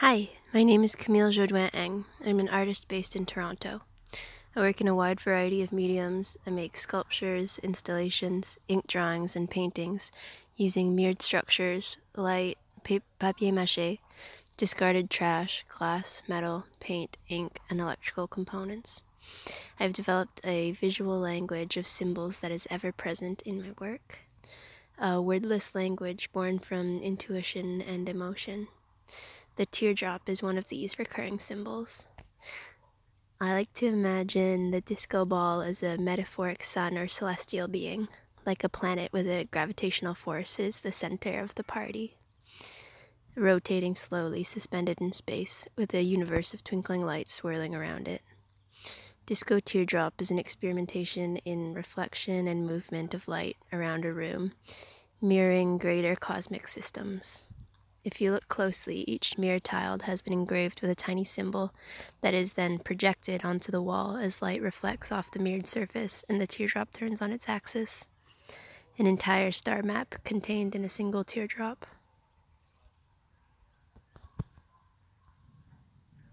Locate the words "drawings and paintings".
8.86-10.10